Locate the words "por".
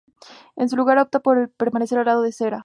1.19-1.51